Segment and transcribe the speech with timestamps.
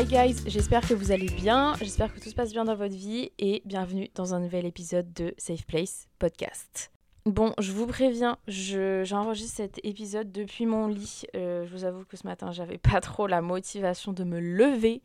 [0.00, 2.94] Hi guys, j'espère que vous allez bien, j'espère que tout se passe bien dans votre
[2.94, 6.90] vie et bienvenue dans un nouvel épisode de Safe Place Podcast.
[7.26, 11.24] Bon, je vous préviens, j'enregistre cet épisode depuis mon lit.
[11.36, 15.02] Euh, je vous avoue que ce matin, j'avais pas trop la motivation de me lever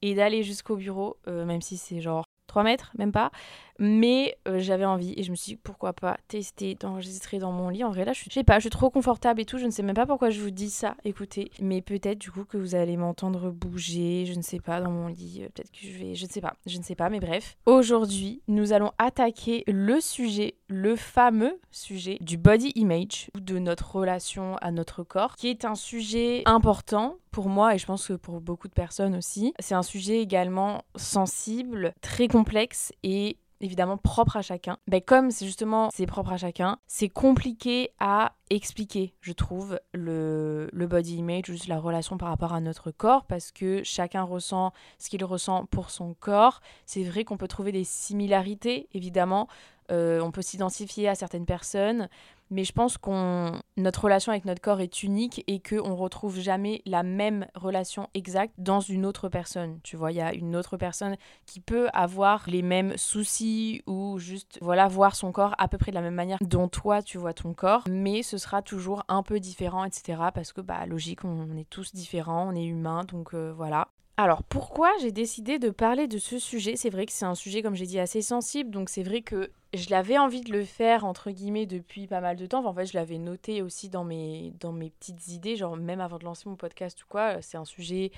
[0.00, 3.30] et d'aller jusqu'au bureau, euh, même si c'est genre 3 mètres, même pas.
[3.78, 7.68] Mais euh, j'avais envie et je me suis dit pourquoi pas tester d'enregistrer dans mon
[7.68, 7.84] lit.
[7.84, 9.58] En vrai, là, je, suis, sais pas, je suis trop confortable et tout.
[9.58, 11.52] Je ne sais même pas pourquoi je vous dis ça, écoutez.
[11.60, 15.06] Mais peut-être du coup que vous allez m'entendre bouger, je ne sais pas, dans mon
[15.06, 15.42] lit.
[15.42, 16.14] Euh, peut-être que je vais.
[16.16, 17.56] Je ne sais pas, je ne sais pas, mais bref.
[17.66, 23.94] Aujourd'hui, nous allons attaquer le sujet, le fameux sujet du body image, ou de notre
[23.94, 28.14] relation à notre corps, qui est un sujet important pour moi et je pense que
[28.14, 29.54] pour beaucoup de personnes aussi.
[29.58, 34.78] C'est un sujet également sensible, très complexe et évidemment propre à chacun.
[34.86, 40.70] Ben, comme c'est justement c'est propre à chacun, c'est compliqué à expliquer, je trouve, le,
[40.72, 44.72] le body image, juste la relation par rapport à notre corps, parce que chacun ressent
[44.98, 46.60] ce qu'il ressent pour son corps.
[46.86, 49.48] C'est vrai qu'on peut trouver des similarités, évidemment.
[49.90, 52.08] Euh, on peut s'identifier à certaines personnes,
[52.50, 56.38] mais je pense qu'on notre relation avec notre corps est unique et que on retrouve
[56.38, 59.80] jamais la même relation exacte dans une autre personne.
[59.82, 61.16] Tu vois, il y a une autre personne
[61.46, 65.90] qui peut avoir les mêmes soucis ou juste voilà voir son corps à peu près
[65.90, 69.22] de la même manière dont toi tu vois ton corps, mais ce sera toujours un
[69.22, 70.20] peu différent, etc.
[70.34, 73.88] Parce que bah logique, on est tous différents, on est humains, donc euh, voilà.
[74.18, 76.74] Alors pourquoi j'ai décidé de parler de ce sujet?
[76.74, 79.52] C'est vrai que c'est un sujet, comme j'ai dit, assez sensible, donc c'est vrai que
[79.74, 82.64] je l'avais envie de le faire, entre guillemets, depuis pas mal de temps.
[82.64, 86.18] en fait, je l'avais noté aussi dans mes, dans mes petites idées, genre même avant
[86.18, 87.42] de lancer mon podcast ou quoi.
[87.42, 88.10] C'est un sujet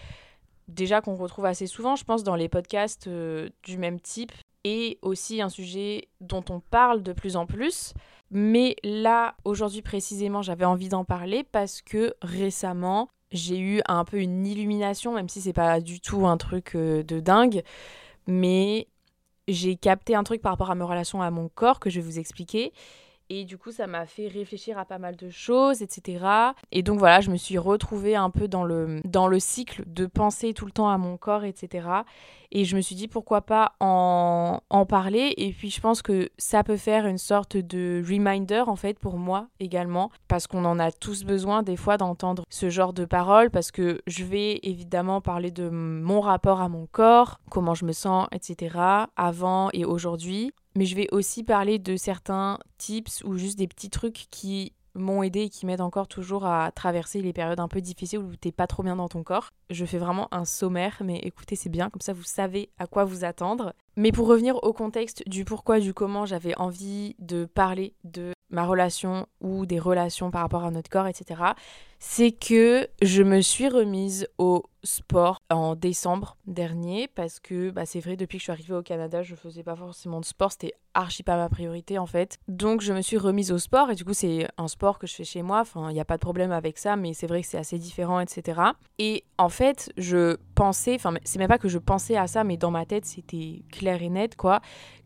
[0.69, 4.33] déjà qu'on retrouve assez souvent, je pense, dans les podcasts euh, du même type,
[4.65, 7.94] et aussi un sujet dont on parle de plus en plus.
[8.31, 14.19] Mais là, aujourd'hui précisément, j'avais envie d'en parler parce que récemment, j'ai eu un peu
[14.19, 17.62] une illumination, même si c'est pas du tout un truc euh, de dingue,
[18.27, 18.87] mais
[19.49, 22.06] j'ai capté un truc par rapport à mes relations à mon corps que je vais
[22.06, 22.73] vous expliquer.
[23.32, 26.24] Et du coup, ça m'a fait réfléchir à pas mal de choses, etc.
[26.72, 30.06] Et donc voilà, je me suis retrouvée un peu dans le, dans le cycle de
[30.06, 31.86] penser tout le temps à mon corps, etc.
[32.50, 35.32] Et je me suis dit pourquoi pas en, en parler.
[35.36, 39.16] Et puis je pense que ça peut faire une sorte de reminder en fait pour
[39.16, 40.10] moi également.
[40.26, 43.50] Parce qu'on en a tous besoin des fois d'entendre ce genre de paroles.
[43.50, 47.92] Parce que je vais évidemment parler de mon rapport à mon corps, comment je me
[47.92, 48.76] sens, etc.
[49.16, 53.91] avant et aujourd'hui mais je vais aussi parler de certains tips ou juste des petits
[53.91, 57.80] trucs qui m'ont aidé et qui m'aident encore toujours à traverser les périodes un peu
[57.80, 59.50] difficiles où t'es pas trop bien dans ton corps.
[59.71, 63.04] Je fais vraiment un sommaire, mais écoutez, c'est bien, comme ça vous savez à quoi
[63.04, 63.72] vous attendre.
[63.97, 68.66] Mais pour revenir au contexte du pourquoi, du comment j'avais envie de parler de ma
[68.66, 71.42] relation ou des relations par rapport à notre corps, etc.,
[72.02, 78.00] c'est que je me suis remise au sport en décembre dernier parce que bah, c'est
[78.00, 80.72] vrai depuis que je suis arrivée au Canada je faisais pas forcément de sport c'était
[80.94, 84.06] archi pas ma priorité en fait donc je me suis remise au sport et du
[84.06, 86.22] coup c'est un sport que je fais chez moi enfin il n'y a pas de
[86.22, 88.58] problème avec ça mais c'est vrai que c'est assez différent etc
[88.98, 92.56] et en fait je pensais enfin c'est même pas que je pensais à ça mais
[92.56, 94.60] dans ma tête c'était clair et net quoi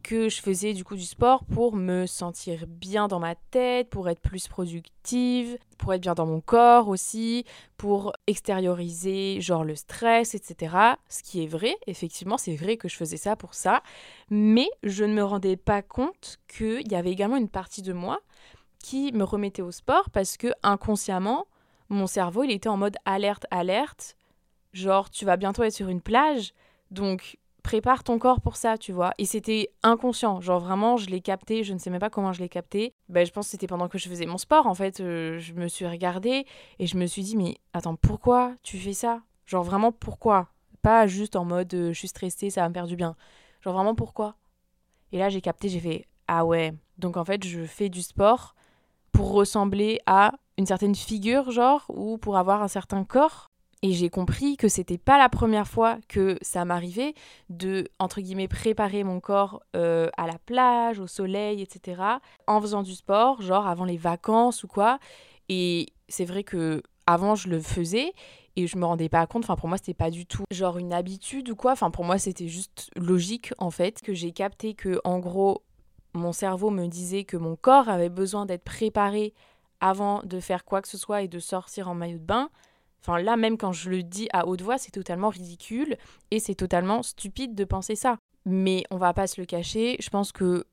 [0.05, 4.09] que je faisais du coup du sport pour me sentir bien dans ma tête, pour
[4.11, 7.45] être plus productive, pour être bien dans mon corps aussi,
[7.79, 10.77] pour extérioriser genre le stress, etc.
[11.09, 13.83] Ce qui est vrai, effectivement, c'est vrai que je faisais ça pour ça,
[14.31, 18.21] mais je ne me rendais pas compte qu'il y avait également une partie de moi
[18.79, 21.47] qui me remettait au sport parce que inconsciemment,
[21.89, 24.17] mon cerveau, il était en mode alerte, alerte,
[24.75, 26.53] genre tu vas bientôt être sur une plage,
[26.91, 29.13] donc prépare ton corps pour ça, tu vois.
[29.19, 32.41] Et c'était inconscient, genre vraiment, je l'ai capté, je ne sais même pas comment je
[32.41, 32.93] l'ai capté.
[33.09, 35.55] Ben, je pense que c'était pendant que je faisais mon sport, en fait, euh, je
[35.55, 36.47] me suis regardée
[36.79, 39.23] et je me suis dit, mais attends, pourquoi tu fais ça?
[39.47, 40.49] Genre vraiment, pourquoi?
[40.83, 43.17] Pas juste en mode, euh, je suis stressée, ça va me faire du bien.
[43.63, 44.37] Genre vraiment, pourquoi?
[45.11, 46.75] Et là, j'ai capté, j'ai fait, ah ouais.
[46.99, 48.55] Donc en fait, je fais du sport
[49.11, 53.51] pour ressembler à une certaine figure, genre, ou pour avoir un certain corps.
[53.85, 57.13] Et j'ai compris que c'était pas la première fois que ça m'arrivait
[57.51, 62.01] de, entre guillemets, préparer mon corps euh, à la plage, au soleil, etc.
[62.47, 64.99] en faisant du sport, genre avant les vacances ou quoi.
[65.51, 68.15] Et c'est vrai que avant je le faisais
[68.57, 69.45] et je me rendais pas compte.
[69.45, 71.73] Enfin, pour moi, c'était pas du tout genre une habitude ou quoi.
[71.73, 75.63] Enfin, pour moi, c'était juste logique en fait que j'ai capté que, en gros,
[76.15, 79.35] mon cerveau me disait que mon corps avait besoin d'être préparé
[79.81, 82.49] avant de faire quoi que ce soit et de sortir en maillot de bain.
[83.07, 85.99] Enfin, là, même quand je le dis à haute voix, c'est totalement ridicule
[86.31, 88.17] et c'est totalement stupide de penser ça.
[88.47, 90.65] Mais on va pas se le cacher, je pense que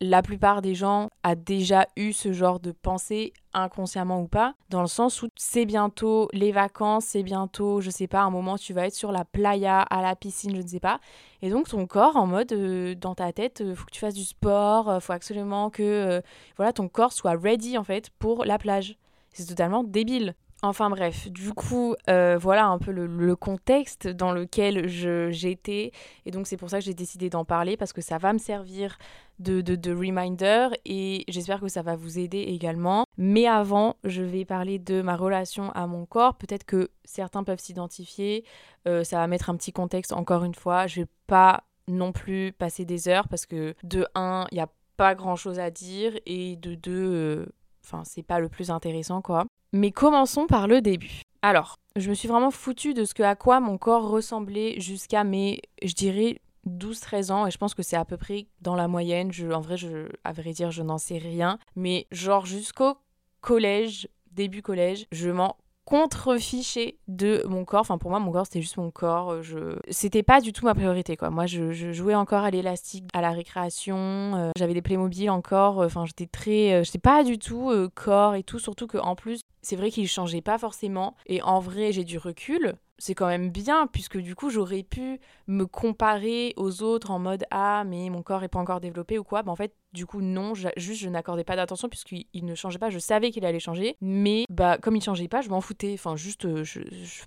[0.00, 4.80] la plupart des gens a déjà eu ce genre de pensée inconsciemment ou pas, dans
[4.80, 8.72] le sens où c'est bientôt les vacances, c'est bientôt, je sais pas, un moment tu
[8.72, 11.00] vas être sur la playa, à la piscine, je ne sais pas.
[11.42, 14.14] Et donc ton corps en mode euh, dans ta tête, euh, faut que tu fasses
[14.14, 16.22] du sport, euh, faut absolument que
[16.56, 18.96] voilà ton corps soit ready en fait pour la plage.
[19.32, 20.34] C'est totalement débile.
[20.62, 25.92] Enfin bref, du coup, euh, voilà un peu le, contexte dans lequel j'étais.
[26.26, 28.38] Et donc c'est pour ça que j'ai décidé d'en parler, parce que ça va me
[28.38, 28.98] servir
[29.38, 33.04] de, de, reminder et j'espère que ça va vous aider également.
[33.16, 36.34] Mais avant, je vais parler de ma relation à mon corps.
[36.34, 38.44] Peut-être que certains peuvent s'identifier.
[38.88, 40.88] Euh, ça va mettre un petit contexte encore une fois.
[40.88, 44.68] Je vais pas non plus passer des heures, parce que de un, il n'y a
[44.96, 47.12] pas grand chose à dire, et de deux...
[47.14, 47.46] Euh,
[47.84, 49.46] enfin, c'est pas le plus intéressant, quoi.
[49.72, 51.22] Mais commençons par le début.
[51.42, 55.24] Alors, je me suis vraiment foutue de ce que à quoi mon corps ressemblait jusqu'à
[55.24, 58.88] mes, je dirais, 12-13 ans, et je pense que c'est à peu près dans la
[58.88, 59.30] moyenne.
[59.52, 59.76] En vrai,
[60.24, 61.58] à vrai dire, je n'en sais rien.
[61.76, 62.96] Mais genre jusqu'au
[63.40, 65.56] collège, début collège, je m'en
[65.88, 67.80] contrefiché de mon corps.
[67.80, 69.32] Enfin, pour moi, mon corps, c'était juste mon corps.
[69.32, 69.78] Euh, je...
[69.88, 71.30] C'était pas du tout ma priorité, quoi.
[71.30, 73.96] Moi, je, jouais encore à l'élastique, à la récréation.
[73.96, 75.80] Euh, j'avais des Playmobil encore.
[75.80, 76.84] Euh, enfin, j'étais très...
[76.84, 78.58] j'étais pas du tout corps et tout.
[78.58, 81.16] Surtout qu'en plus, c'est vrai qu'il changeait pas forcément.
[81.24, 85.20] Et en vrai, j'ai du recul c'est quand même bien puisque du coup j'aurais pu
[85.46, 89.24] me comparer aux autres en mode ah mais mon corps est pas encore développé ou
[89.24, 92.78] quoi bah en fait du coup non juste je n'accordais pas d'attention puisqu'il ne changeait
[92.78, 95.94] pas je savais qu'il allait changer mais bah comme il changeait pas je m'en foutais
[95.94, 96.80] enfin juste euh, je,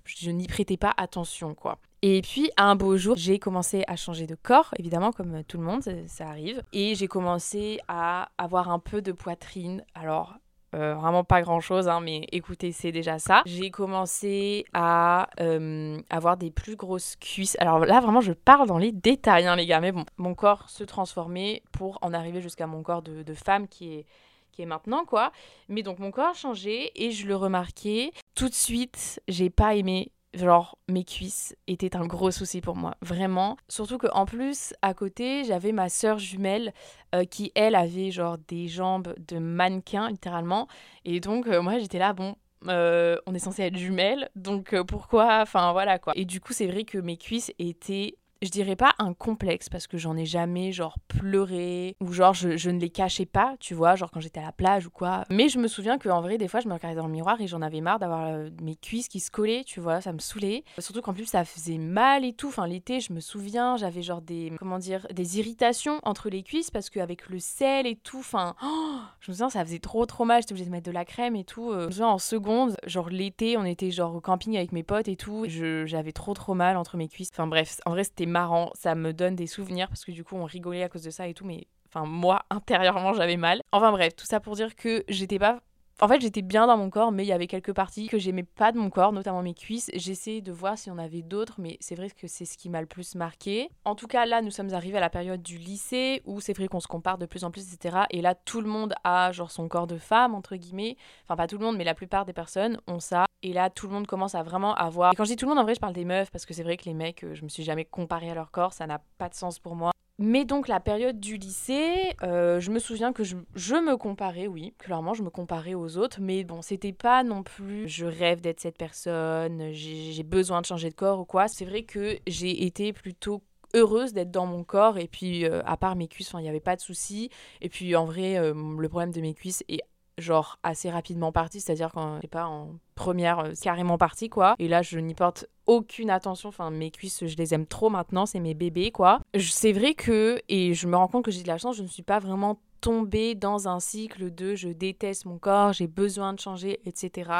[0.04, 4.26] je, n'y prêtais pas attention quoi et puis, un beau jour, j'ai commencé à changer
[4.26, 6.60] de corps, évidemment, comme tout le monde, ça arrive.
[6.72, 9.84] Et j'ai commencé à avoir un peu de poitrine.
[9.94, 10.34] Alors,
[10.74, 13.42] euh, vraiment pas grand chose, hein, mais écoutez, c'est déjà ça.
[13.44, 17.56] J'ai commencé à euh, avoir des plus grosses cuisses.
[17.60, 20.70] Alors là, vraiment, je parle dans les détails, hein, les gars, mais bon, mon corps
[20.70, 24.06] se transformait pour en arriver jusqu'à mon corps de, femme qui est
[24.52, 25.32] qui est maintenant quoi.
[25.70, 30.12] Mais donc mon corps changé et je le remarquais tout de suite, j'ai pas aimé
[30.34, 33.56] genre mes cuisses étaient un gros souci pour moi, vraiment.
[33.68, 36.72] Surtout qu'en plus, à côté, j'avais ma sœur jumelle
[37.14, 40.68] euh, qui, elle, avait genre des jambes de mannequin, littéralement.
[41.04, 42.36] Et donc, euh, moi, j'étais là, bon,
[42.68, 45.40] euh, on est censé être jumelles, donc pourquoi?
[45.42, 46.12] Enfin, voilà quoi.
[46.16, 49.86] Et du coup, c'est vrai que mes cuisses étaient je dirais pas un complexe parce
[49.86, 53.94] que j'en ai jamais genre pleuré ou genre je, ne les cachais pas, tu vois,
[53.94, 55.24] genre quand j'étais à la plage ou quoi.
[55.30, 57.46] Mais je me souviens qu'en vrai, des fois, je me regardais dans le miroir et
[57.46, 60.64] j'en avais marre d'avoir euh, mes cuisses qui se collaient, tu vois, ça me saoulait.
[60.78, 62.48] Surtout qu'en plus, ça faisait mal et tout.
[62.48, 66.70] Enfin, l'été, je me souviens, j'avais genre des, comment dire, des irritations entre les cuisses
[66.70, 68.56] parce qu'avec le sel et tout, enfin,
[69.20, 70.42] je me souviens, ça faisait trop trop mal.
[70.42, 71.70] J'étais obligée de mettre de la crème et tout.
[71.70, 74.82] Euh, je me souviens en seconde, genre l'été, on était genre au camping avec mes
[74.82, 75.44] potes et tout.
[75.46, 77.30] J'avais trop trop mal entre mes cuisses.
[77.32, 80.36] Enfin bref, en vrai, c'était marrant, ça me donne des souvenirs parce que du coup
[80.36, 83.60] on rigolait à cause de ça et tout, mais enfin moi intérieurement j'avais mal.
[83.70, 85.62] Enfin bref, tout ça pour dire que j'étais pas
[86.02, 88.42] en fait, j'étais bien dans mon corps, mais il y avait quelques parties que j'aimais
[88.42, 89.88] pas de mon corps, notamment mes cuisses.
[89.94, 92.68] J'essayais de voir s'il y en avait d'autres, mais c'est vrai que c'est ce qui
[92.68, 93.70] m'a le plus marqué.
[93.84, 96.66] En tout cas, là, nous sommes arrivés à la période du lycée où c'est vrai
[96.66, 97.98] qu'on se compare de plus en plus, etc.
[98.10, 100.96] Et là, tout le monde a genre son corps de femme, entre guillemets.
[101.22, 103.26] Enfin, pas tout le monde, mais la plupart des personnes ont ça.
[103.44, 105.12] Et là, tout le monde commence à vraiment avoir.
[105.12, 106.52] Et quand je dis tout le monde, en vrai, je parle des meufs, parce que
[106.52, 108.88] c'est vrai que les mecs, euh, je me suis jamais comparée à leur corps, ça
[108.88, 109.92] n'a pas de sens pour moi
[110.24, 114.72] Mais donc la période du lycée, euh, je me souviens que je, me comparais, oui,
[114.78, 118.60] clairement je me comparais aux autres, mais bon, c'était pas non plus je rêve d'être
[118.60, 121.48] cette personne, j'ai besoin de changer de corps ou quoi.
[121.48, 123.42] C'est vrai que j'ai été plutôt
[123.74, 126.60] heureuse d'être dans mon corps et puis euh, à part mes cuisses, il n'y avait
[126.60, 127.28] pas de souci.
[127.60, 129.80] Et puis en vrai, euh, le problème de mes cuisses est
[130.22, 134.54] genre assez rapidement parti, c'est-à-dire quand j'ai pas en première euh, carrément partie quoi.
[134.58, 138.26] Et là je n'y porte aucune attention, enfin mes cuisses je les aime trop maintenant,
[138.26, 139.20] c'est mes bébés quoi.
[139.38, 141.88] C'est vrai que et je me rends compte que j'ai de la chance, je ne
[141.88, 146.40] suis pas vraiment tombée dans un cycle de je déteste mon corps, j'ai besoin de
[146.40, 147.30] changer, etc.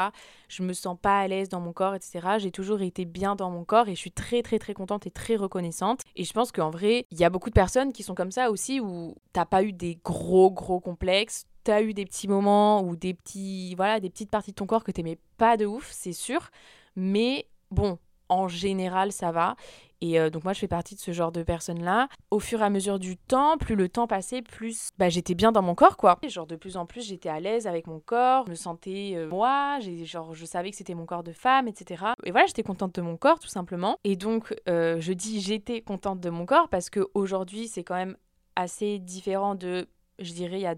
[0.47, 2.37] Je me sens pas à l'aise dans mon corps, etc.
[2.39, 5.11] J'ai toujours été bien dans mon corps et je suis très très très contente et
[5.11, 6.01] très reconnaissante.
[6.15, 8.49] Et je pense qu'en vrai, il y a beaucoup de personnes qui sont comme ça
[8.49, 12.95] aussi où t'as pas eu des gros gros complexes, t'as eu des petits moments ou
[12.95, 16.13] des petits voilà des petites parties de ton corps que t'aimais pas de ouf, c'est
[16.13, 16.49] sûr.
[16.95, 17.97] Mais bon,
[18.29, 19.55] en général, ça va.
[20.01, 22.09] Et euh, donc moi, je fais partie de ce genre de personnes-là.
[22.29, 25.53] Au fur et à mesure du temps, plus le temps passait, plus bah, j'étais bien
[25.53, 26.19] dans mon corps, quoi.
[26.23, 29.13] Et genre de plus en plus, j'étais à l'aise avec mon corps, je me sentais
[29.15, 32.03] euh, moi, genre je savais que c'était mon corps de femme, etc.
[32.25, 33.97] Et voilà, j'étais contente de mon corps, tout simplement.
[34.03, 37.95] Et donc, euh, je dis j'étais contente de mon corps parce que aujourd'hui, c'est quand
[37.95, 38.17] même
[38.57, 39.87] assez différent de,
[40.19, 40.75] je dirais, il y a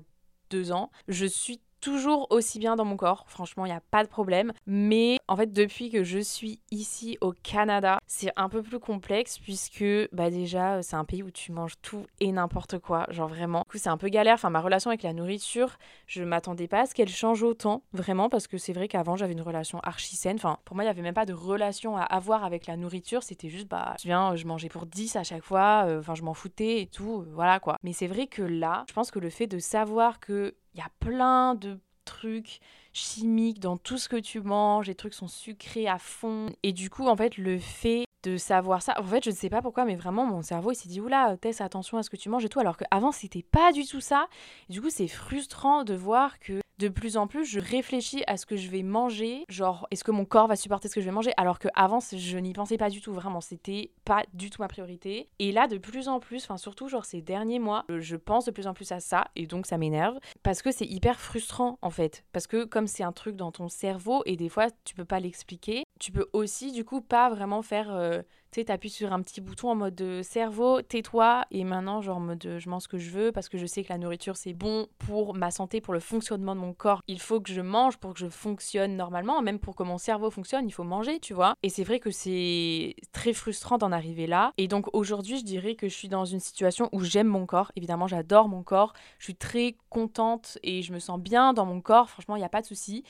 [0.50, 0.92] deux ans.
[1.08, 4.52] Je suis toujours aussi bien dans mon corps, franchement, il n'y a pas de problème.
[4.66, 9.38] Mais en fait, depuis que je suis ici au Canada, c'est un peu plus complexe
[9.38, 13.60] puisque bah déjà, c'est un pays où tu manges tout et n'importe quoi, genre vraiment.
[13.60, 14.34] Du coup, c'est un peu galère.
[14.34, 15.78] Enfin, ma relation avec la nourriture,
[16.08, 19.34] je m'attendais pas à ce qu'elle change autant, vraiment, parce que c'est vrai qu'avant, j'avais
[19.34, 20.38] une relation archi saine.
[20.38, 23.22] Enfin, pour moi, il n'y avait même pas de relation à avoir avec la nourriture.
[23.22, 25.84] C'était juste, bah, je viens, je mangeais pour 10 à chaque fois.
[25.86, 27.22] Euh, enfin, je m'en foutais et tout.
[27.22, 27.78] Euh, voilà quoi.
[27.84, 30.82] Mais c'est vrai que là, je pense que le fait de savoir que il y
[30.82, 32.60] a plein de trucs
[32.92, 36.50] chimiques dans tout ce que tu manges, les trucs sont sucrés à fond.
[36.64, 39.50] Et du coup, en fait, le fait de savoir ça, en fait, je ne sais
[39.50, 42.18] pas pourquoi, mais vraiment, mon cerveau, il s'est dit, oula, Tess, attention à ce que
[42.18, 44.28] tu manges et tout, alors qu'avant, c'était pas du tout ça.
[44.70, 48.46] du coup, c'est frustrant de voir que de plus en plus, je réfléchis à ce
[48.46, 49.46] que je vais manger.
[49.50, 51.32] Genre, est-ce que mon corps va supporter ce que je vais manger?
[51.38, 53.40] Alors qu'avant, je n'y pensais pas du tout, vraiment.
[53.40, 55.30] C'était pas du tout ma priorité.
[55.40, 58.52] Et là, de plus en plus, enfin, surtout, genre, ces derniers mois, je pense de
[58.52, 59.30] plus en plus à ça.
[59.36, 60.20] Et donc, ça m'énerve.
[60.44, 62.26] Parce que c'est hyper frustrant, en fait.
[62.34, 65.22] Parce que comme c'est un truc dans ton cerveau, et des fois, tu peux pas
[65.22, 67.94] l'expliquer, tu peux aussi, du coup, pas vraiment faire.
[67.94, 68.22] Euh,
[68.52, 72.18] tu sais, t'appuies sur un petit bouton en mode de cerveau, tais-toi, et maintenant, genre,
[72.18, 74.38] en mode je mange ce que je veux parce que je sais que la nourriture
[74.38, 77.02] c'est bon pour ma santé, pour le fonctionnement de mon corps.
[77.08, 80.30] Il faut que je mange pour que je fonctionne normalement, même pour que mon cerveau
[80.32, 81.56] fonctionne, il faut manger, tu vois.
[81.64, 84.54] Et c'est vrai que c'est très frustrant d'en arriver là.
[84.58, 87.72] Et donc aujourd'hui, je dirais que je suis dans une situation où j'aime mon corps.
[87.76, 88.94] Évidemment, j'adore mon corps.
[89.20, 92.10] Je suis très contente et je me sens bien dans mon corps.
[92.10, 93.04] Franchement, il n'y a pas de souci.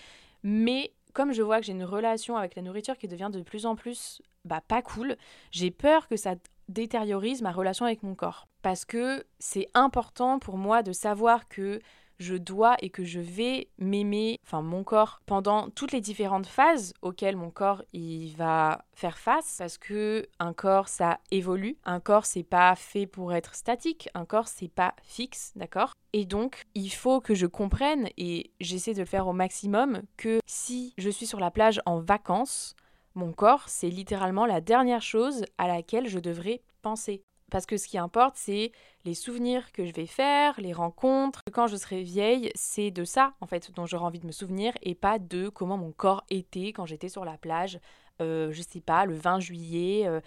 [0.47, 3.65] Mais comme je vois que j'ai une relation avec la nourriture qui devient de plus
[3.65, 5.15] en plus bah, pas cool,
[5.51, 6.35] j'ai peur que ça
[6.69, 8.47] détériorise ma relation avec mon corps.
[8.61, 11.79] Parce que c'est important pour moi de savoir que
[12.19, 16.93] je dois et que je vais m'aimer, enfin mon corps, pendant toutes les différentes phases
[17.01, 22.25] auxquelles mon corps il va faire face, parce que un corps ça évolue, un corps
[22.25, 25.93] c'est pas fait pour être statique, un corps c'est pas fixe, d'accord?
[26.13, 30.39] Et donc il faut que je comprenne et j'essaie de le faire au maximum que
[30.45, 32.75] si je suis sur la plage en vacances,
[33.13, 37.23] mon corps c'est littéralement la dernière chose à laquelle je devrais penser.
[37.51, 38.71] Parce que ce qui importe, c'est
[39.05, 41.41] les souvenirs que je vais faire, les rencontres.
[41.51, 44.73] Quand je serai vieille, c'est de ça, en fait, dont j'aurai envie de me souvenir
[44.81, 47.79] et pas de comment mon corps était quand j'étais sur la plage,
[48.21, 50.21] euh, je sais pas, le 20 juillet, euh,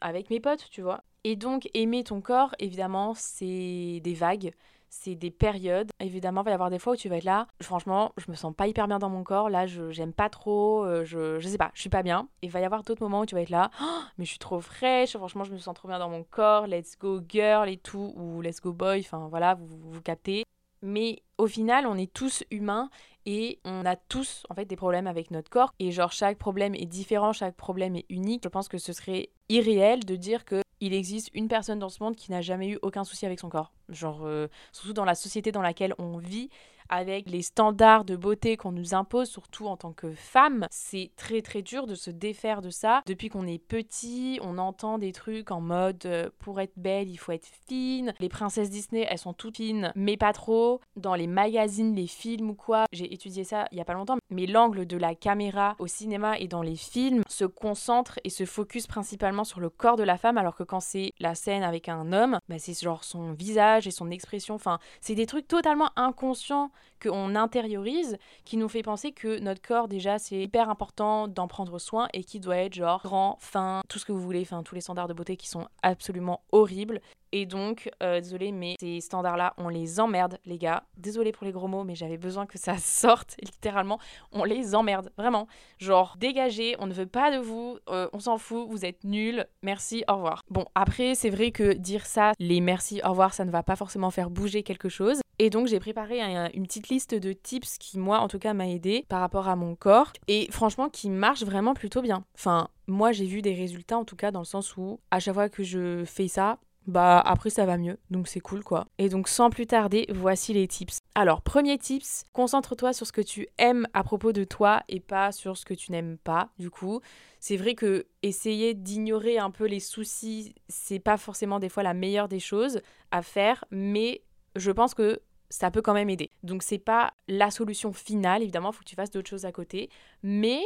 [0.00, 1.02] avec mes potes, tu vois.
[1.24, 4.52] Et donc, aimer ton corps, évidemment, c'est des vagues
[4.90, 5.90] c'est des périodes.
[6.00, 7.46] Évidemment, il va y avoir des fois où tu vas être là.
[7.62, 9.50] Franchement, je me sens pas hyper bien dans mon corps.
[9.50, 10.84] Là, je j'aime pas trop.
[10.84, 12.28] Euh, je, je sais pas, je suis pas bien.
[12.42, 13.70] Et il va y avoir d'autres moments où tu vas être là.
[13.80, 13.84] Oh,
[14.18, 15.16] mais je suis trop fraîche.
[15.16, 16.66] Franchement, je me sens trop bien dans mon corps.
[16.66, 18.12] Let's go girl et tout.
[18.16, 19.00] Ou let's go boy.
[19.00, 20.44] Enfin, voilà, vous, vous captez.
[20.82, 22.88] Mais au final, on est tous humains
[23.26, 26.74] et on a tous en fait des problèmes avec notre corps et genre chaque problème
[26.74, 28.42] est différent, chaque problème est unique.
[28.44, 32.02] Je pense que ce serait irréel de dire que il existe une personne dans ce
[32.02, 33.72] monde qui n'a jamais eu aucun souci avec son corps.
[33.88, 36.50] Genre, euh, surtout dans la société dans laquelle on vit,
[36.88, 41.42] avec les standards de beauté qu'on nous impose, surtout en tant que femme, c'est très
[41.42, 43.02] très dur de se défaire de ça.
[43.06, 47.16] Depuis qu'on est petit, on entend des trucs en mode euh, pour être belle, il
[47.16, 48.14] faut être fine.
[48.20, 50.80] Les princesses Disney, elles sont toutes fines, mais pas trop.
[50.96, 54.16] Dans les magazines, les films ou quoi, j'ai étudié ça il y a pas longtemps,
[54.30, 58.44] mais l'angle de la caméra au cinéma et dans les films se concentre et se
[58.44, 61.88] focus principalement sur le corps de la femme, alors que quand c'est la scène avec
[61.88, 64.54] un homme, bah c'est genre son visage et son expression.
[64.54, 66.70] Enfin, c'est des trucs totalement inconscients
[67.02, 71.78] qu'on intériorise, qui nous fait penser que notre corps, déjà, c'est hyper important d'en prendre
[71.78, 74.74] soin et qui doit être genre grand, fin, tout ce que vous voulez, enfin, tous
[74.74, 77.00] les standards de beauté qui sont absolument horribles.
[77.32, 80.84] Et donc, euh, désolé, mais ces standards-là, on les emmerde, les gars.
[80.96, 83.98] Désolé pour les gros mots, mais j'avais besoin que ça sorte, littéralement.
[84.32, 85.46] On les emmerde, vraiment.
[85.78, 89.46] Genre, dégagez, on ne veut pas de vous, euh, on s'en fout, vous êtes nuls,
[89.62, 90.42] merci, au revoir.
[90.48, 93.76] Bon, après, c'est vrai que dire ça, les merci, au revoir, ça ne va pas
[93.76, 95.20] forcément faire bouger quelque chose.
[95.38, 96.20] Et donc, j'ai préparé
[96.54, 99.56] une petite liste de tips qui, moi, en tout cas, m'a aidé par rapport à
[99.56, 100.12] mon corps.
[100.26, 102.24] Et franchement, qui marche vraiment plutôt bien.
[102.34, 105.34] Enfin, moi, j'ai vu des résultats, en tout cas, dans le sens où, à chaque
[105.34, 108.86] fois que je fais ça, bah après ça va mieux, donc c'est cool quoi.
[108.96, 110.98] Et donc sans plus tarder, voici les tips.
[111.14, 115.30] Alors, premier tips, concentre-toi sur ce que tu aimes à propos de toi et pas
[115.30, 116.48] sur ce que tu n'aimes pas.
[116.58, 117.00] Du coup,
[117.40, 121.92] c'est vrai que essayer d'ignorer un peu les soucis, c'est pas forcément des fois la
[121.92, 122.80] meilleure des choses
[123.10, 124.22] à faire, mais
[124.56, 126.30] je pense que ça peut quand même aider.
[126.42, 129.52] Donc c'est pas la solution finale, évidemment, il faut que tu fasses d'autres choses à
[129.52, 129.90] côté,
[130.22, 130.60] mais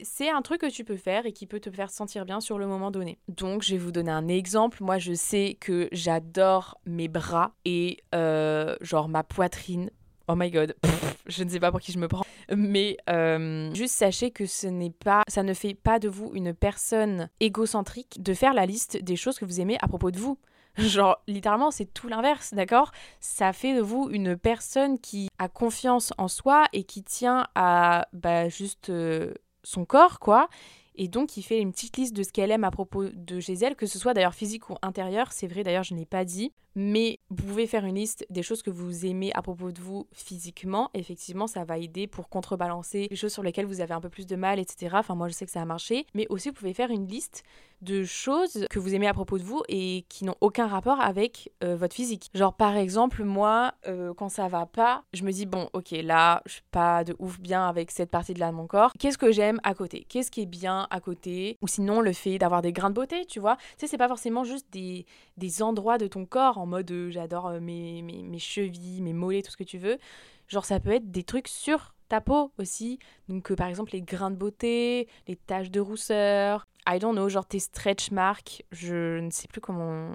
[0.00, 2.58] c'est un truc que tu peux faire et qui peut te faire sentir bien sur
[2.58, 3.18] le moment donné.
[3.28, 4.82] Donc, je vais vous donner un exemple.
[4.82, 9.90] Moi, je sais que j'adore mes bras et euh, genre ma poitrine.
[10.28, 10.74] Oh my god,
[11.26, 12.24] je ne sais pas pour qui je me prends.
[12.54, 16.52] Mais euh, juste sachez que ce n'est pas, ça ne fait pas de vous une
[16.52, 20.38] personne égocentrique de faire la liste des choses que vous aimez à propos de vous.
[20.78, 22.92] Genre, littéralement, c'est tout l'inverse, d'accord?
[23.20, 28.08] Ça fait de vous une personne qui a confiance en soi et qui tient à
[28.12, 30.48] bah, juste euh, son corps, quoi.
[30.94, 33.54] Et donc, il fait une petite liste de ce qu'elle aime à propos de chez
[33.54, 35.32] elle, que ce soit d'ailleurs physique ou intérieur.
[35.32, 36.52] C'est vrai, d'ailleurs, je ne l'ai pas dit.
[36.76, 40.06] Mais vous pouvez faire une liste des choses que vous aimez à propos de vous
[40.12, 40.90] physiquement.
[40.92, 44.26] Effectivement, ça va aider pour contrebalancer les choses sur lesquelles vous avez un peu plus
[44.26, 44.94] de mal, etc.
[44.98, 46.06] Enfin, moi, je sais que ça a marché.
[46.14, 47.44] Mais aussi, vous pouvez faire une liste
[47.82, 51.50] de choses que vous aimez à propos de vous et qui n'ont aucun rapport avec
[51.62, 52.30] euh, votre physique.
[52.34, 56.42] Genre, par exemple, moi, euh, quand ça va pas, je me dis, bon, ok, là,
[56.46, 58.92] je suis pas de ouf bien avec cette partie de là de mon corps.
[58.98, 60.06] Qu'est-ce que j'aime à côté?
[60.08, 61.56] Qu'est-ce qui est bien à côté?
[61.62, 63.56] Ou sinon, le fait d'avoir des grains de beauté, tu vois.
[63.56, 65.06] Tu sais, c'est pas forcément juste des,
[65.36, 69.42] des endroits de ton corps en mode euh, j'adore euh, mes, mes, chevilles, mes mollets,
[69.42, 69.98] tout ce que tu veux.
[70.48, 72.98] Genre ça peut être des trucs sur ta peau aussi.
[73.28, 77.28] Donc euh, par exemple les grains de beauté, les taches de rousseur, I don't know,
[77.28, 80.14] genre tes stretch marks, je ne sais plus comment...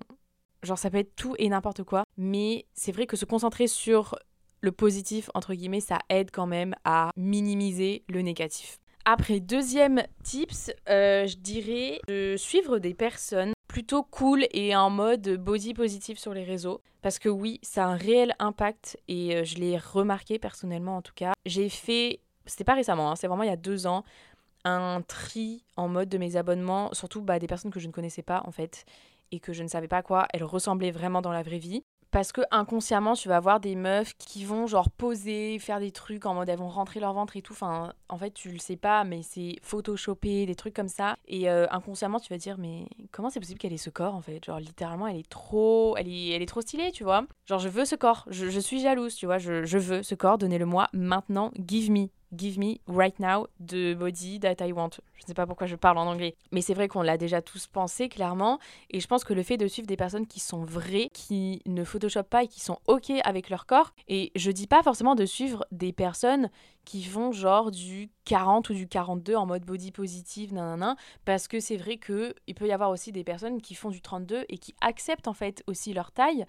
[0.64, 2.04] Genre ça peut être tout et n'importe quoi.
[2.18, 4.16] Mais c'est vrai que se concentrer sur
[4.62, 8.78] le positif, entre guillemets, ça aide quand même à minimiser le négatif.
[9.06, 15.74] Après, deuxième tips, je dirais de suivre des personnes plutôt cool et en mode body
[15.74, 16.82] positif sur les réseaux.
[17.02, 21.02] Parce que oui, ça a un réel impact et euh, je l'ai remarqué personnellement en
[21.02, 21.32] tout cas.
[21.46, 24.04] J'ai fait, c'était pas récemment, hein, c'est vraiment il y a deux ans,
[24.66, 28.22] un tri en mode de mes abonnements, surtout bah, des personnes que je ne connaissais
[28.22, 28.84] pas en fait
[29.32, 31.82] et que je ne savais pas quoi elles ressemblaient vraiment dans la vraie vie
[32.12, 36.26] parce que inconsciemment tu vas avoir des meufs qui vont genre poser, faire des trucs
[36.26, 37.54] en mode elles vont rentrer leur ventre et tout.
[37.54, 41.18] Enfin, en fait tu le sais pas, mais c'est photoshopé, des trucs comme ça.
[41.28, 44.22] Et euh, inconsciemment tu vas dire mais comment c'est possible qu'elle ait ce corps en
[44.22, 44.44] fait?
[44.46, 47.26] Genre littéralement elle est trop, elle est, elle est trop stylée, tu vois?
[47.46, 49.38] Genre je veux ce corps, je, suis jalouse, tu vois.
[49.38, 52.08] Je, je veux ce corps, donnez-le-moi maintenant, give me.
[52.36, 55.02] Give me right now the body that I want.
[55.16, 56.36] Je ne sais pas pourquoi je parle en anglais.
[56.52, 58.58] Mais c'est vrai qu'on l'a déjà tous pensé, clairement.
[58.90, 61.84] Et je pense que le fait de suivre des personnes qui sont vraies, qui ne
[61.84, 65.26] photoshopent pas et qui sont OK avec leur corps, et je dis pas forcément de
[65.26, 66.50] suivre des personnes
[66.86, 71.60] qui font genre du 40 ou du 42 en mode body positive, nanana, parce que
[71.60, 74.74] c'est vrai qu'il peut y avoir aussi des personnes qui font du 32 et qui
[74.82, 76.46] acceptent en fait aussi leur taille.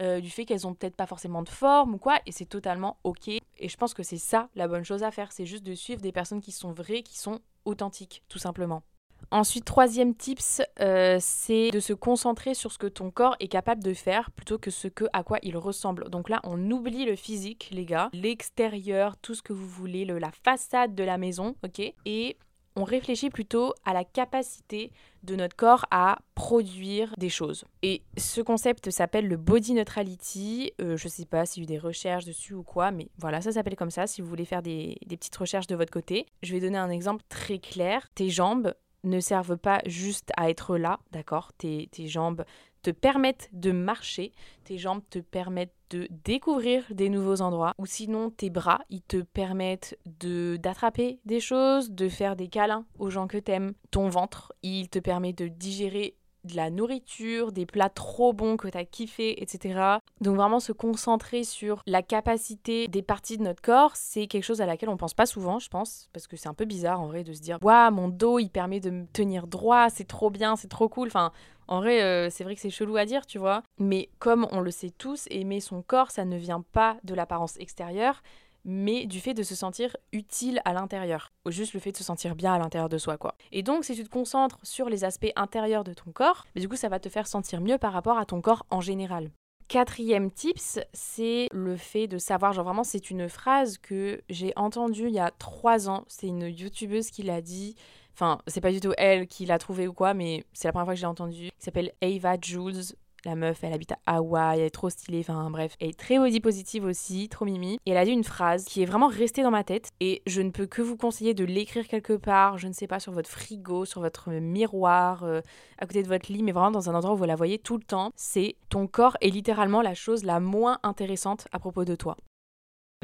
[0.00, 2.96] Euh, du fait qu'elles ont peut-être pas forcément de forme ou quoi, et c'est totalement
[3.04, 3.30] ok.
[3.58, 6.00] Et je pense que c'est ça la bonne chose à faire, c'est juste de suivre
[6.00, 8.82] des personnes qui sont vraies, qui sont authentiques, tout simplement.
[9.30, 13.82] Ensuite, troisième tips, euh, c'est de se concentrer sur ce que ton corps est capable
[13.82, 16.10] de faire plutôt que ce que à quoi il ressemble.
[16.10, 20.30] Donc là, on oublie le physique, les gars, l'extérieur, tout ce que vous voulez, la
[20.30, 21.80] façade de la maison, ok?
[22.04, 22.36] Et
[22.76, 24.90] on réfléchit plutôt à la capacité
[25.22, 27.64] de notre corps à produire des choses.
[27.82, 30.72] Et ce concept s'appelle le body neutrality.
[30.80, 33.40] Euh, je sais pas s'il y a eu des recherches dessus ou quoi, mais voilà,
[33.40, 36.26] ça s'appelle comme ça si vous voulez faire des, des petites recherches de votre côté.
[36.42, 38.08] Je vais donner un exemple très clair.
[38.14, 41.52] Tes jambes ne servent pas juste à être là, d'accord?
[41.58, 42.44] Tes, tes jambes
[42.82, 44.32] te permettent de marcher,
[44.64, 45.74] tes jambes te permettent
[46.10, 51.90] découvrir des nouveaux endroits, ou sinon tes bras, ils te permettent de d'attraper des choses,
[51.90, 53.72] de faire des câlins aux gens que t'aimes.
[53.90, 58.68] Ton ventre, il te permet de digérer de la nourriture, des plats trop bons que
[58.68, 59.98] t'as kiffé, etc.
[60.20, 64.60] Donc vraiment se concentrer sur la capacité des parties de notre corps, c'est quelque chose
[64.60, 67.06] à laquelle on pense pas souvent, je pense, parce que c'est un peu bizarre en
[67.06, 70.30] vrai de se dire, waouh, mon dos, il permet de me tenir droit, c'est trop
[70.30, 71.08] bien, c'est trop cool.
[71.08, 71.32] Enfin,
[71.68, 73.62] en vrai, euh, c'est vrai que c'est chelou à dire, tu vois.
[73.78, 77.56] Mais comme on le sait tous, aimer son corps, ça ne vient pas de l'apparence
[77.58, 78.22] extérieure,
[78.64, 81.33] mais du fait de se sentir utile à l'intérieur.
[81.46, 83.34] Juste le fait de se sentir bien à l'intérieur de soi, quoi.
[83.52, 86.76] Et donc, si tu te concentres sur les aspects intérieurs de ton corps, du coup,
[86.76, 89.30] ça va te faire sentir mieux par rapport à ton corps en général.
[89.68, 95.08] Quatrième tips, c'est le fait de savoir, genre vraiment c'est une phrase que j'ai entendue
[95.08, 97.74] il y a trois ans, c'est une youtubeuse qui l'a dit,
[98.12, 100.84] enfin c'est pas du tout elle qui l'a trouvé ou quoi, mais c'est la première
[100.84, 104.66] fois que j'ai entendu, qui s'appelle Ava Jules, la meuf, elle habite à Hawaï, elle
[104.66, 105.76] est trop stylée, enfin bref.
[105.80, 107.78] Elle est très body positive aussi, trop mimi.
[107.86, 109.90] Et elle a dit une phrase qui est vraiment restée dans ma tête.
[110.00, 113.00] Et je ne peux que vous conseiller de l'écrire quelque part, je ne sais pas,
[113.00, 115.40] sur votre frigo, sur votre miroir, euh,
[115.78, 117.76] à côté de votre lit, mais vraiment dans un endroit où vous la voyez tout
[117.76, 118.10] le temps.
[118.16, 122.16] C'est ton corps est littéralement la chose la moins intéressante à propos de toi.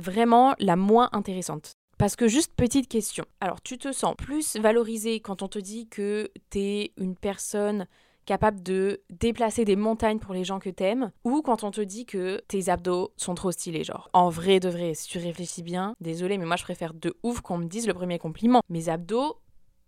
[0.01, 1.73] Vraiment la moins intéressante.
[1.99, 3.27] Parce que juste petite question.
[3.43, 7.87] Alors tu te sens plus valorisé quand on te dit que t'es une personne
[8.31, 12.07] capable de déplacer des montagnes pour les gens que t'aimes, ou quand on te dit
[12.07, 14.09] que tes abdos sont trop stylés, genre.
[14.13, 17.41] En vrai de vrai, si tu réfléchis bien, désolé, mais moi je préfère de ouf
[17.41, 18.61] qu'on me dise le premier compliment.
[18.69, 19.41] Mes abdos,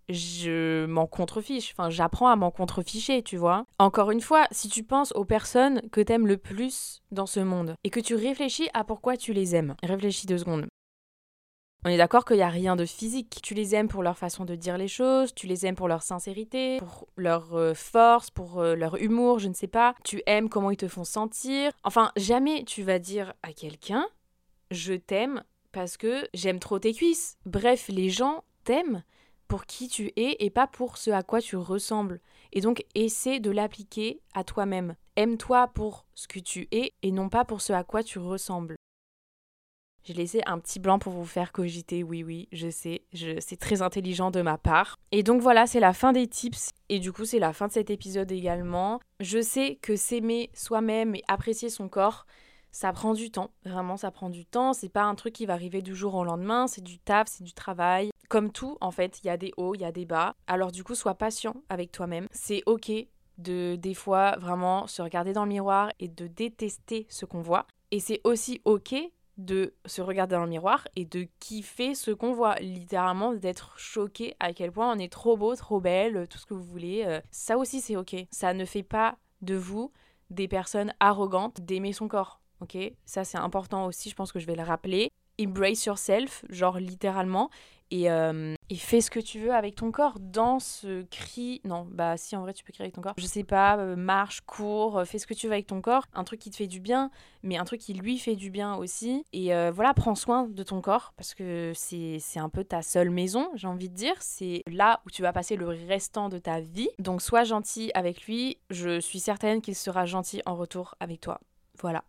[0.09, 1.72] je m'en contrefiche.
[1.78, 3.64] Enfin, j'apprends à m'en contreficher, tu vois.
[3.78, 7.76] Encore une fois, si tu penses aux personnes que t'aimes le plus dans ce monde
[7.85, 10.66] et que tu réfléchis à pourquoi tu les aimes, réfléchis deux secondes.
[11.85, 13.40] On est d'accord qu'il n'y a rien de physique.
[13.42, 16.03] Tu les aimes pour leur façon de dire les choses, tu les aimes pour leur
[16.03, 19.95] sincérité, pour leur euh, force, pour euh, leur humour, je ne sais pas.
[20.05, 21.73] Tu aimes comment ils te font sentir.
[21.83, 24.07] Enfin, jamais tu vas dire à quelqu'un
[24.73, 27.37] je t'aime parce que j'aime trop tes cuisses.
[27.47, 29.03] Bref, les gens t'aiment
[29.49, 32.21] pour qui tu es et pas pour ce à quoi tu ressembles.
[32.53, 34.97] Et donc, essaie de l'appliquer à toi-même.
[35.16, 38.77] Aime-toi pour ce que tu es et non pas pour ce à quoi tu ressembles.
[40.05, 43.57] J'ai laissé un petit blanc pour vous faire cogiter, oui oui, je sais, je, c'est
[43.57, 44.99] très intelligent de ma part.
[45.12, 47.73] Et donc voilà, c'est la fin des tips, et du coup c'est la fin de
[47.73, 49.01] cet épisode également.
[49.21, 52.27] Je sais que s'aimer soi-même et apprécier son corps,
[52.73, 55.53] ça prend du temps, vraiment ça prend du temps, c'est pas un truc qui va
[55.53, 58.11] arriver du jour au lendemain, c'est du taf, c'est du travail.
[58.29, 60.35] Comme tout, en fait, il y a des hauts, il y a des bas.
[60.47, 62.29] Alors du coup, sois patient avec toi-même.
[62.33, 62.91] C'est ok
[63.38, 67.67] de des fois vraiment se regarder dans le miroir et de détester ce qu'on voit.
[67.91, 68.95] Et c'est aussi ok
[69.44, 74.35] de se regarder dans le miroir et de kiffer ce qu'on voit, littéralement d'être choqué
[74.40, 77.05] à quel point on est trop beau, trop belle, tout ce que vous voulez.
[77.07, 78.16] Euh, ça aussi c'est ok.
[78.31, 79.92] Ça ne fait pas de vous
[80.31, 82.40] des personnes arrogantes d'aimer son corps.
[82.61, 85.11] Ok, ça c'est important aussi, je pense que je vais le rappeler.
[85.42, 87.50] Embrace yourself, genre littéralement,
[87.92, 90.18] euh, et, fais ce que tu veux avec ton corps.
[90.18, 91.61] Danse, crie.
[91.64, 93.14] Non, bah si, en vrai, tu peux crier avec ton corps.
[93.18, 96.07] Je sais pas, euh, marche, cours, euh, fais ce que tu veux avec ton corps.
[96.14, 97.11] Un truc qui te fait du bien,
[97.42, 99.24] mais un truc qui lui fait du bien aussi.
[99.33, 103.50] Et voilà, prends soin de ton corps parce que c'est un peu ta seule maison,
[103.55, 104.14] j'ai envie de dire.
[104.20, 106.88] C'est là où tu vas passer le restant de ta vie.
[106.98, 108.59] Donc sois gentil avec lui.
[108.70, 111.40] Je suis certaine qu'il sera gentil en retour avec toi.
[111.83, 112.05] Voilà.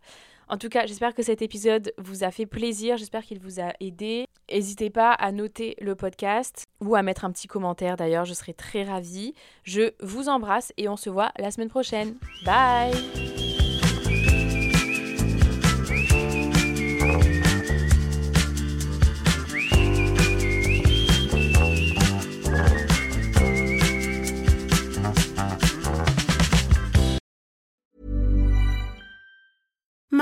[0.48, 3.72] En tout cas, j'espère que cet épisode vous a fait plaisir, j'espère qu'il vous a
[3.80, 4.26] aidé.
[4.50, 8.52] N'hésitez pas à noter le podcast ou à mettre un petit commentaire d'ailleurs, je serai
[8.52, 9.34] très ravie.
[9.62, 12.16] Je vous embrasse et on se voit la semaine prochaine.
[12.44, 13.63] Bye